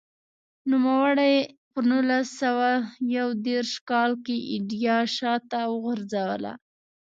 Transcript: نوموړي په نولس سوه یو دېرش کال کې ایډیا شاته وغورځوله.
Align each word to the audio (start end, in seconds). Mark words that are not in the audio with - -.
نوموړي 0.71 1.35
په 1.71 1.79
نولس 1.89 2.27
سوه 2.41 2.69
یو 3.17 3.27
دېرش 3.47 3.71
کال 3.89 4.11
کې 4.25 4.35
ایډیا 4.51 4.97
شاته 5.17 5.59
وغورځوله. 5.73 6.53